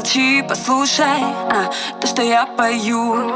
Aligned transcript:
Замолчи, 0.00 0.42
послушай 0.48 1.22
а, 1.50 1.70
то, 2.00 2.06
что 2.06 2.22
я 2.22 2.46
пою 2.46 3.34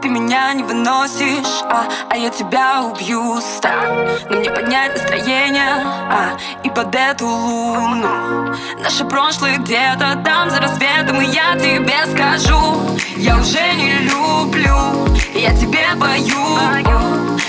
Ты 0.00 0.08
меня 0.10 0.52
не 0.54 0.62
выносишь, 0.62 1.62
а, 1.64 1.88
а 2.08 2.16
я 2.16 2.28
тебя 2.28 2.82
убью. 2.82 3.40
Стань, 3.40 4.08
на 4.30 4.36
мне 4.36 4.50
поднять 4.50 4.92
настроение 4.92 5.82
а, 5.84 6.38
И 6.62 6.70
под 6.70 6.94
эту 6.94 7.26
луну. 7.26 8.54
Наше 8.80 9.04
прошлое 9.06 9.58
где-то 9.58 10.22
там 10.24 10.50
за 10.50 10.60
рассветом 10.60 11.20
И 11.20 11.26
я 11.26 11.56
тебе 11.56 12.06
скажу 12.14 12.80
Я 13.16 13.38
уже 13.38 13.74
не 13.74 14.08
люблю, 14.08 15.16
я 15.34 15.52
тебе 15.56 15.86
пою. 15.98 16.58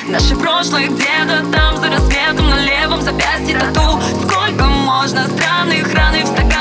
Наше 0.07 0.35
прошлое 0.35 0.87
где-то 0.87 1.45
там 1.51 1.77
за 1.77 1.89
рассветом 1.89 2.49
На 2.49 2.59
левом 2.61 3.01
запястье 3.01 3.59
тату. 3.59 4.01
Сколько 4.23 4.65
можно 4.65 5.27
странных 5.27 5.93
ран 5.93 6.15
и 6.15 6.23
в 6.23 6.27
стаканах 6.27 6.52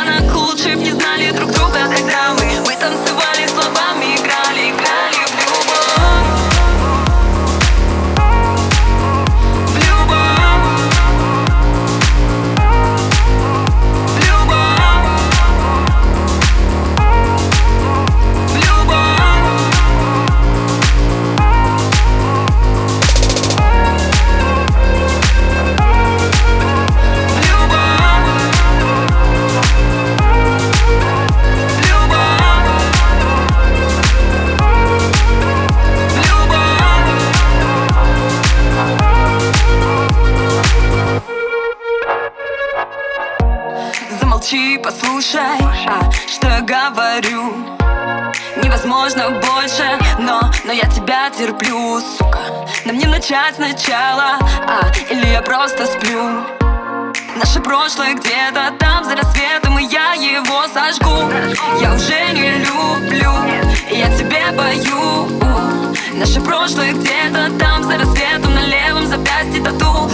Замолчи, 44.42 44.76
послушай, 44.78 45.40
а, 45.86 46.10
что 46.26 46.48
говорю. 46.62 47.54
Невозможно 48.62 49.30
больше, 49.30 49.84
но, 50.18 50.50
но 50.64 50.72
я 50.72 50.82
тебя 50.88 51.30
терплю, 51.30 52.00
сука. 52.00 52.40
Нам 52.84 52.98
не 52.98 53.06
начать 53.06 53.54
сначала, 53.54 54.38
а, 54.66 54.90
или 55.10 55.28
я 55.28 55.42
просто 55.42 55.86
сплю. 55.86 56.44
Наше 57.36 57.60
прошлое 57.60 58.14
где-то 58.14 58.72
там 58.80 59.04
за 59.04 59.14
рассветом, 59.14 59.78
и 59.78 59.84
я 59.84 60.14
его 60.14 60.66
сожгу. 60.74 61.30
Я 61.80 61.94
уже 61.94 62.32
не 62.32 62.64
люблю, 62.64 63.32
я 63.90 64.16
тебе 64.16 64.42
пою. 64.56 65.28
Наше 66.14 66.40
прошлое 66.40 66.92
где-то 66.94 67.50
там 67.60 67.84
за 67.84 67.96
рассветом, 67.96 68.54
на 68.54 68.66
левом 68.66 69.06
запястье 69.06 69.62
тату 69.62 70.10